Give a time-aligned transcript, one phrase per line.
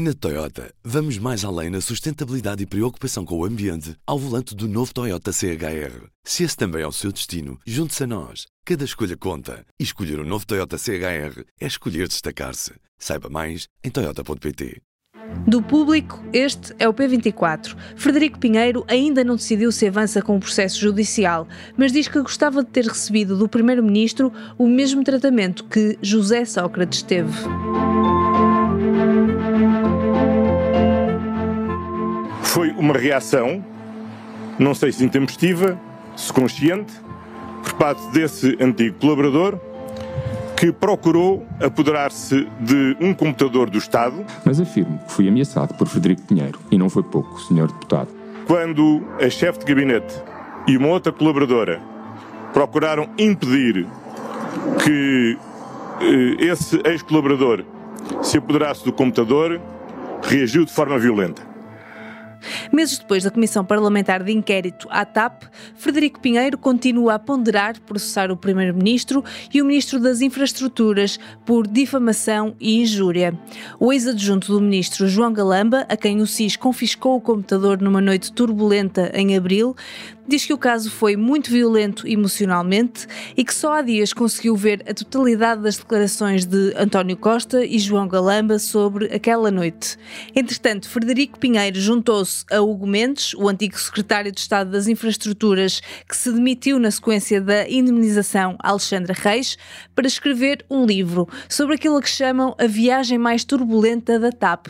[0.00, 4.68] Na Toyota, vamos mais além na sustentabilidade e preocupação com o ambiente ao volante do
[4.68, 6.06] novo Toyota CHR.
[6.22, 8.46] Se esse também é o seu destino, junte-se a nós.
[8.64, 9.66] Cada escolha conta.
[9.76, 12.74] E escolher o um novo Toyota CHR é escolher destacar-se.
[12.96, 14.80] Saiba mais em Toyota.pt.
[15.48, 17.76] Do público, este é o P24.
[17.96, 22.62] Frederico Pinheiro ainda não decidiu se avança com o processo judicial, mas diz que gostava
[22.62, 27.32] de ter recebido do Primeiro-Ministro o mesmo tratamento que José Sócrates teve.
[32.42, 33.64] Foi uma reação,
[34.58, 35.78] não sei se intempestiva,
[36.16, 36.92] se consciente,
[37.62, 39.58] por parte desse antigo colaborador
[40.56, 44.24] que procurou apoderar-se de um computador do Estado.
[44.44, 47.68] Mas afirmo que fui ameaçado por Frederico Pinheiro e não foi pouco, Sr.
[47.68, 48.08] Deputado.
[48.44, 50.20] Quando a chefe de gabinete
[50.66, 51.80] e uma outra colaboradora
[52.52, 53.86] procuraram impedir
[54.84, 55.38] que
[56.00, 57.64] eh, esse ex-colaborador
[58.22, 59.60] se apoderasse do computador,
[60.22, 61.47] reagiu de forma violenta.
[62.72, 65.44] Meses depois da Comissão Parlamentar de Inquérito à TAP,
[65.76, 72.54] Frederico Pinheiro continua a ponderar processar o Primeiro-Ministro e o Ministro das Infraestruturas por difamação
[72.60, 73.38] e injúria.
[73.80, 78.32] O ex-adjunto do Ministro João Galamba, a quem o SIS confiscou o computador numa noite
[78.32, 79.74] turbulenta em abril,
[80.28, 84.84] diz que o caso foi muito violento emocionalmente e que só há dias conseguiu ver
[84.86, 89.96] a totalidade das declarações de António Costa e João Galamba sobre aquela noite.
[90.36, 96.16] Entretanto, Frederico Pinheiro juntou-se a Hugo Mendes, o antigo secretário de Estado das Infraestruturas, que
[96.16, 99.56] se demitiu na sequência da indemnização a Alexandra Reis,
[99.94, 104.68] para escrever um livro sobre aquilo que chamam a viagem mais turbulenta da TAP.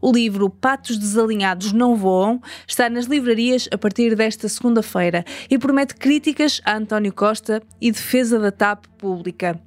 [0.00, 5.94] O livro Patos Desalinhados Não Voam está nas livrarias a partir desta segunda-feira e promete
[5.94, 9.60] críticas a António Costa e defesa da TAP pública.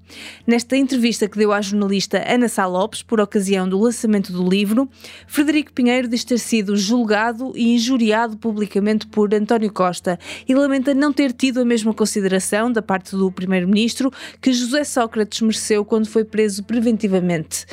[0.45, 4.89] Nesta entrevista que deu à jornalista Ana Sá Lopes por ocasião do lançamento do livro,
[5.27, 11.13] Frederico Pinheiro diz ter sido julgado e injuriado publicamente por António Costa e lamenta não
[11.13, 14.11] ter tido a mesma consideração da parte do primeiro-ministro
[14.42, 17.65] que José Sócrates mereceu quando foi preso preventivamente.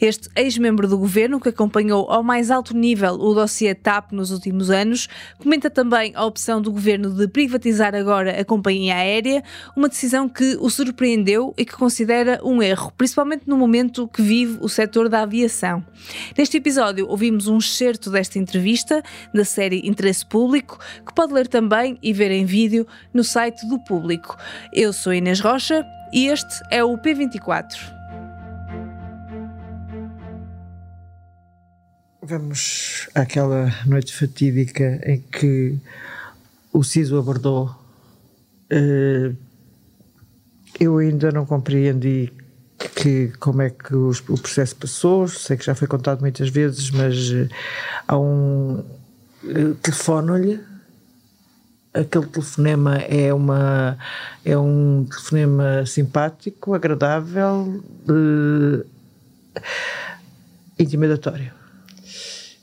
[0.00, 4.70] Este ex-membro do governo, que acompanhou ao mais alto nível o dossiê TAP nos últimos
[4.70, 9.44] anos, comenta também a opção do governo de privatizar agora a companhia aérea,
[9.76, 14.56] uma decisão que o surpreendeu e que considera um erro, principalmente no momento que vive
[14.62, 15.84] o setor da aviação.
[16.36, 19.02] Neste episódio, ouvimos um excerto desta entrevista
[19.34, 23.78] da série Interesse Público, que pode ler também e ver em vídeo no site do
[23.78, 24.34] Público.
[24.72, 27.99] Eu sou Inês Rocha e este é o P24.
[32.30, 35.76] Vamos àquela noite fatídica em que
[36.72, 37.76] o Ciso abordou.
[38.72, 39.36] Uh,
[40.78, 42.32] eu ainda não compreendi
[42.94, 47.32] que, como é que o processo passou, sei que já foi contado muitas vezes, mas
[47.32, 47.48] uh,
[48.06, 48.84] há um.
[49.42, 50.60] Uh, Telefono-lhe.
[51.92, 53.98] Aquele telefonema é, uma,
[54.44, 57.82] é um telefonema simpático, agradável,
[60.78, 61.58] intimidatório.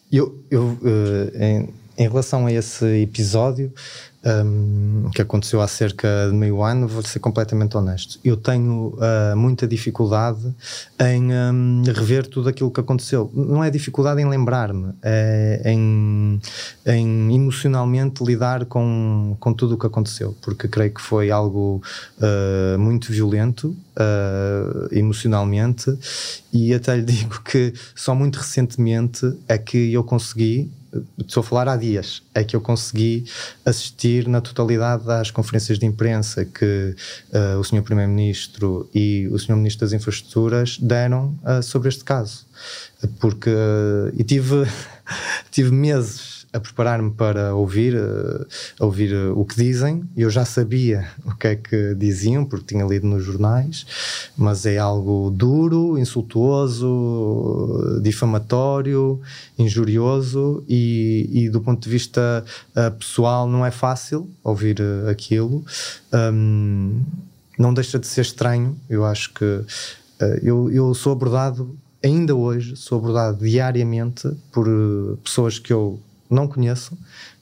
[0.10, 3.72] 有有呃嗯 em, relação a esse episódio
[4.28, 8.20] um, que aconteceu há cerca de meio ano, vou ser completamente honesto.
[8.24, 10.54] Eu tenho uh, muita dificuldade
[11.00, 13.32] em um, rever tudo aquilo que aconteceu.
[13.34, 16.42] Não é dificuldade em lembrar-me, é em,
[16.86, 21.82] em, emocionalmente lidar com, com tudo o que aconteceu, porque creio que foi algo
[22.18, 25.98] uh, muito violento uh, emocionalmente
[26.52, 30.72] e até lhe digo que só muito recentemente é que eu consegui
[31.18, 33.26] estou a falar há dias, é que eu consegui
[33.66, 36.96] assistir na totalidade às conferências de imprensa que
[37.34, 37.82] uh, o Sr.
[37.82, 39.56] Primeiro-Ministro e o Sr.
[39.56, 42.46] Ministro das Infraestruturas deram uh, sobre este caso.
[43.20, 44.66] Porque, uh, e tive,
[45.52, 48.46] tive meses a preparar-me para ouvir, uh,
[48.80, 50.04] ouvir uh, o que dizem.
[50.16, 53.86] Eu já sabia o que é que diziam, porque tinha lido nos jornais,
[54.36, 59.20] mas é algo duro, insultuoso, difamatório,
[59.58, 62.44] injurioso e, e do ponto de vista
[62.76, 65.66] uh, pessoal não é fácil ouvir aquilo.
[66.14, 67.02] Um,
[67.58, 69.62] não deixa de ser estranho, eu acho que
[70.44, 74.68] eu, eu sou abordado ainda hoje sou abordado diariamente por
[75.24, 76.98] pessoas que eu não conheço,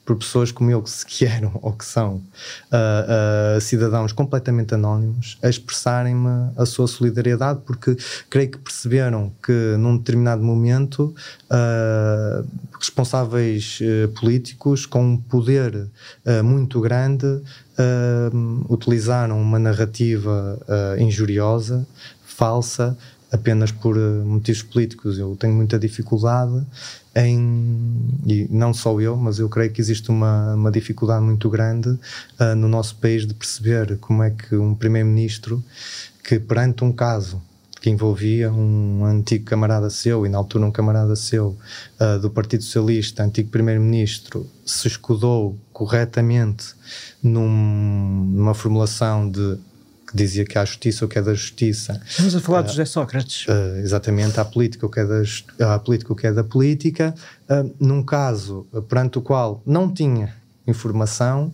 [0.05, 5.49] por pessoas como eu que eram ou que são uh, uh, cidadãos completamente anónimos a
[5.49, 7.97] expressarem-me a sua solidariedade porque
[8.29, 11.13] creio que perceberam que num determinado momento
[11.49, 12.47] uh,
[12.79, 13.79] responsáveis
[14.19, 15.89] políticos com um poder
[16.43, 17.25] muito grande
[18.69, 20.59] utilizaram uma narrativa
[20.99, 21.87] injuriosa
[22.23, 22.95] falsa
[23.31, 25.17] apenas por motivos políticos.
[25.17, 26.65] Eu tenho muita dificuldade
[27.15, 31.89] em, e não só eu, mas eu creio que existe uma, uma dificuldade muito grande
[31.89, 35.63] uh, no nosso país de perceber como é que um primeiro-ministro
[36.23, 37.41] que perante um caso
[37.85, 41.55] que envolvia um antigo camarada seu, e na altura um camarada seu
[41.99, 46.73] uh, do Partido Socialista, antigo primeiro-ministro, se escudou corretamente
[47.21, 49.59] num, numa formulação de
[50.15, 52.01] que dizia que há justiça o que é da justiça.
[52.07, 53.45] Estamos a falar uh, de José Sócrates.
[53.47, 57.13] Uh, exatamente, há política o que é da, há política o que é da política,
[57.49, 60.33] uh, num caso perante o qual não tinha
[60.67, 61.53] informação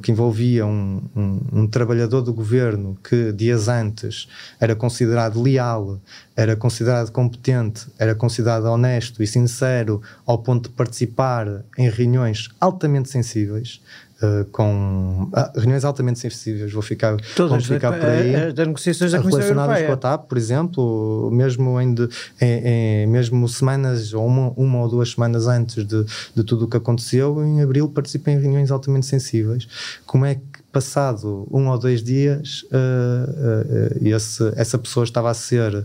[0.00, 4.28] que envolvia um, um, um, trabalhador do governo que dias antes
[4.60, 6.00] era considerado leal,
[6.36, 13.08] era considerado competente, era considerado honesto e sincero ao ponto de participar em reuniões altamente
[13.08, 13.80] sensíveis
[14.22, 18.34] uh, com ah, reuniões altamente sensíveis, vou ficar, Todas, ficar por aí.
[18.34, 22.08] As negociações da relacionadas com a TAP, por exemplo, mesmo, em, de,
[22.40, 26.68] em, em, mesmo semanas ou uma, uma ou duas semanas antes de, de tudo o
[26.68, 29.66] que aconteceu, em abril participei em reuniões altamente sensíveis.
[30.06, 35.34] Como é que passado um ou dois dias, uh, uh, esse, essa pessoa estava a
[35.34, 35.84] ser uh,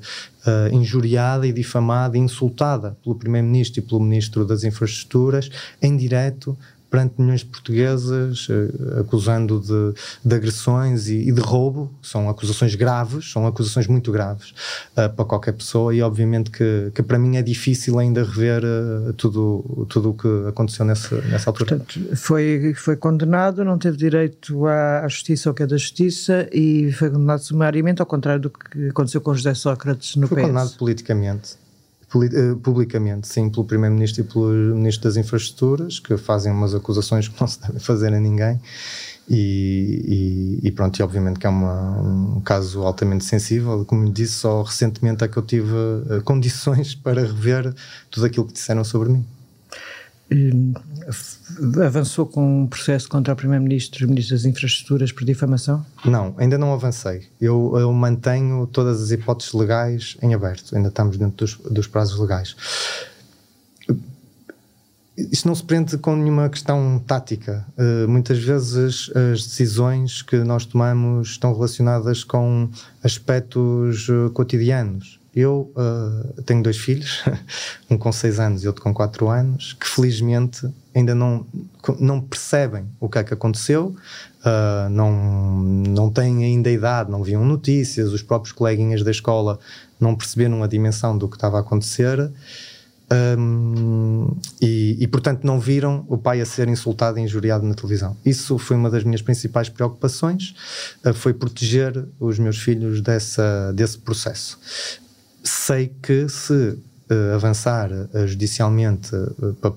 [0.74, 6.58] injuriada e difamada e insultada pelo Primeiro-Ministro e pelo Ministro das Infraestruturas em direto
[6.90, 11.92] perante milhões de portugueses, uh, acusando de, de agressões e, e, de roubo.
[12.02, 14.50] São acusações graves, são acusações muito graves
[14.92, 19.14] uh, para qualquer pessoa e obviamente que, que para mim é difícil ainda rever uh,
[19.14, 21.78] tudo, tudo o que aconteceu nessa, nessa altura.
[21.78, 26.50] Portanto, foi, foi condenado, não teve direito à, à justiça ou que é da justiça
[26.52, 30.42] e foi condenado sumariamente, ao contrário do que aconteceu com José Sócrates no foi PS.
[30.44, 31.59] Foi condenado politicamente eh,
[32.64, 37.48] publicamente, sim, pelo Primeiro-Ministro e pelo Ministro das Infraestruturas, que fazem umas acusações que não
[37.48, 38.60] se devem fazer a ninguém.
[39.30, 43.86] E, e, e, pronto, e obviamente que é uma, um caso altamente sensível.
[43.86, 47.74] Como disse, só recentemente é que eu tive uh, condições para rever
[48.10, 49.26] tudo aquilo que disseram sobre mim.
[50.32, 50.74] Hum,
[51.84, 55.84] avançou com um processo contra o Primeiro-Ministro e o Ministro das Infraestruturas por difamação?
[56.06, 57.28] Não, ainda não avancei.
[57.42, 62.20] Eu, eu, mantenho todas as hipóteses legais em aberto, ainda estamos dentro dos, dos prazos
[62.20, 62.56] legais.
[65.18, 67.66] Isto não se prende com nenhuma questão tática.
[67.78, 72.70] Uh, muitas vezes as decisões que nós tomamos estão relacionadas com
[73.04, 77.24] aspectos uh, cotidianos eu uh, tenho dois filhos,
[77.90, 81.46] um com 6 anos e outro com 4 anos, que felizmente ainda não,
[82.00, 83.96] não percebem o que é que aconteceu,
[84.44, 89.60] uh, não, não têm ainda idade, não viam notícias, os próprios coleguinhas da escola
[90.00, 92.32] não perceberam a dimensão do que estava a acontecer.
[93.12, 98.16] Um, e, e, portanto não viram o pai a ser insultado e injuriado na televisão.
[98.24, 100.54] Isso foi uma das minhas principais preocupações,
[101.04, 104.60] uh, foi proteger os meus filhos dessa, desse processo
[105.44, 106.78] sei que se
[107.10, 109.72] uh, avançar uh, judicialmente uh, para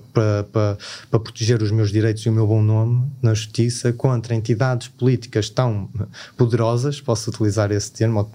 [0.45, 0.77] pa,
[1.09, 5.49] pa, proteger os meus direitos e o meu bom nome na justiça contra entidades políticas
[5.49, 5.89] tão
[6.37, 8.29] poderosas, posso utilizar esse termo,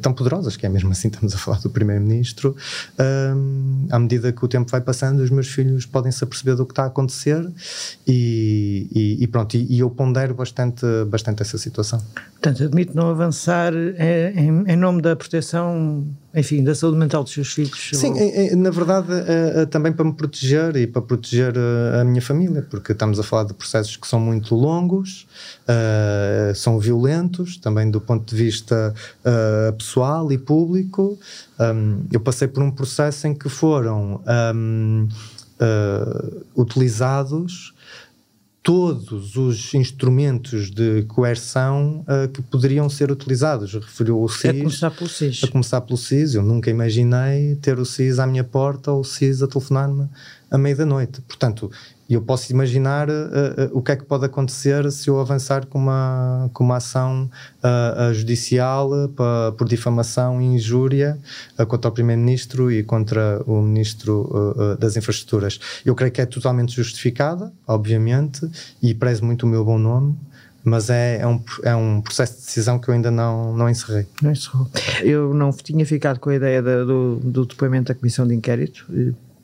[0.00, 2.56] tão poderosas, que é mesmo assim estamos a falar do Primeiro-Ministro,
[3.36, 6.64] um, à medida que o tempo vai passando, os meus filhos podem se aperceber do
[6.64, 7.44] que está a acontecer
[8.06, 12.00] e, e, e pronto, e, e, eu pondero bastante, bastante essa situação.
[12.32, 17.32] Portanto, admite não avançar é, em, em, nome da proteção, enfim, da saúde mental dos
[17.32, 17.90] seus filhos?
[17.92, 18.56] Sim, ou...
[18.56, 22.66] na verdade, é, é também para me proteger e para proteger a, a minha família,
[22.68, 25.26] porque estamos a falar de processos que são muito longos,
[25.62, 31.18] uh, são violentos, também do ponto de vista uh, pessoal e público.
[32.10, 34.20] Eu passei por um processo em que foram
[36.56, 37.73] utilizados
[38.64, 43.74] todos os instrumentos de coerção uh, que poderiam ser utilizados.
[43.74, 44.46] Referiu o SIS.
[44.46, 45.44] A começar pelo SIS.
[45.44, 46.34] A começar pelo SIS.
[46.34, 50.08] Eu nunca imaginei ter o SIS à minha porta ou o SIS a telefonar-me
[50.50, 51.20] à meia da noite.
[51.20, 51.70] Portanto,
[52.08, 55.66] e eu posso imaginar uh, uh, o que é que pode acontecer se eu avançar
[55.66, 57.30] com uma, com uma ação
[57.62, 58.90] uh, judicial
[59.56, 61.18] por difamação e injúria
[61.68, 65.58] contra o Primeiro-Ministro e contra o Ministro das Infraestruturas.
[65.84, 68.48] Eu creio que é totalmente justificada, obviamente,
[68.82, 70.16] e prezo muito o meu bom nome
[70.64, 74.06] mas é, é, um, é um processo de decisão que eu ainda não, não encerrei.
[74.22, 74.66] Não encerrou.
[75.02, 78.86] Eu não tinha ficado com a ideia do, do depoimento da Comissão de Inquérito,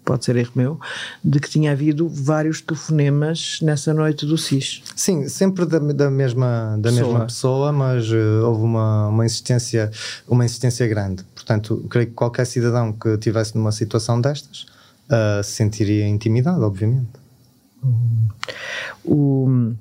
[0.04, 0.80] pode ser erro meu,
[1.23, 4.83] de que tinha havido vários telefonemas nessa noite do SIS.
[4.97, 7.07] Sim, sempre da, da mesma, da pessoa.
[7.07, 9.90] mesma pessoa, mas uh, houve uma, uma, insistência,
[10.26, 11.25] uma insistência grande.
[11.35, 14.66] Portanto, creio que qualquer cidadão que estivesse numa situação destas
[15.07, 17.21] uh, se sentiria intimidado, obviamente.
[19.04, 19.73] O,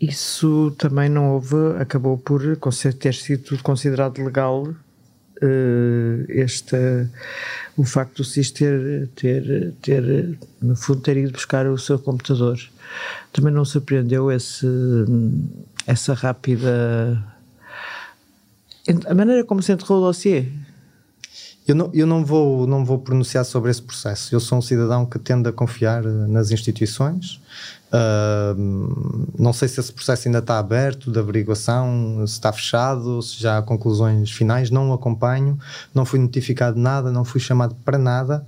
[0.00, 2.42] isso também não houve, acabou por
[3.00, 6.76] ter sido considerado legal uh, este,
[7.76, 12.58] o facto do SIS ter, ter, ter, no fundo, ter ido buscar o seu computador.
[13.32, 14.66] Também não surpreendeu esse,
[15.86, 17.22] essa rápida.
[19.06, 20.46] A maneira como se enterrou o dossiê.
[21.66, 24.34] Eu não, eu não, vou, não vou pronunciar sobre esse processo.
[24.34, 27.40] Eu sou um cidadão que tende a confiar nas instituições
[29.38, 33.58] Não sei se esse processo ainda está aberto de averiguação, se está fechado, se já
[33.58, 34.70] há conclusões finais.
[34.70, 35.58] Não acompanho,
[35.94, 38.44] não fui notificado de nada, não fui chamado para nada.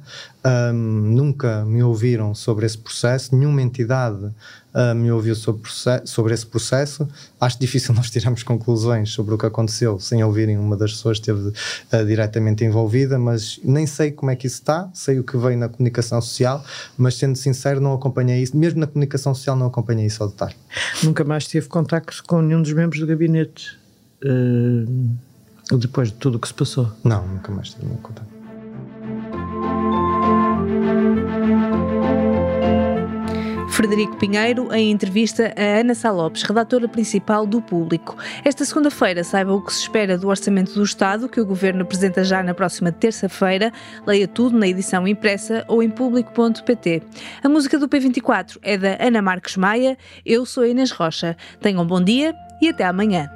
[0.73, 4.33] nunca me ouviram sobre esse processo, nenhuma entidade
[4.77, 5.69] uh, me ouviu sobre,
[6.05, 7.09] sobre esse processo.
[7.41, 11.31] Acho difícil nós tirarmos conclusões sobre o que aconteceu sem ouvirem uma das pessoas que
[11.31, 15.37] esteve uh, diretamente envolvida, mas nem sei como é que isso está, sei o que
[15.37, 16.63] veio na comunicação social,
[16.99, 20.57] mas sendo sincero, não acompanhei isso, mesmo na comunicação social, não acompanhei isso ao detalhe.
[21.03, 23.79] Nunca mais tive contacto com nenhum dos membros do gabinete.
[24.25, 25.17] Uh,
[25.79, 26.91] depois de tudo o que se passou?
[27.05, 28.36] Não, nunca mais tive nenhum contacto.
[33.77, 38.17] Frederico Pinheiro, em entrevista a Ana Salopes, redatora principal do Público.
[38.43, 42.25] Esta segunda-feira saiba o que se espera do Orçamento do Estado, que o Governo apresenta
[42.25, 43.71] já na próxima terça-feira.
[44.07, 47.03] Leia tudo na edição impressa ou em público.pt.
[47.45, 49.99] A música do P24 é da Ana Marques Maia.
[50.25, 51.37] Eu sou Inês Rocha.
[51.61, 53.36] Tenham um bom dia e até amanhã.